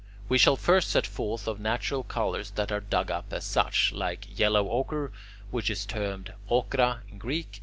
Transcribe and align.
We 0.27 0.39
shall 0.39 0.55
first 0.55 0.89
set 0.89 1.05
forth 1.05 1.45
the 1.45 1.53
natural 1.53 2.01
colours 2.01 2.49
that 2.55 2.71
are 2.71 2.79
dug 2.79 3.11
up 3.11 3.31
as 3.31 3.43
such, 3.43 3.91
like 3.91 4.25
yellow 4.35 4.71
ochre, 4.71 5.11
which 5.51 5.69
is 5.69 5.85
termed 5.85 6.33
[Greek: 6.47 6.65
ochra] 6.65 7.01
in 7.11 7.19
Greek. 7.19 7.59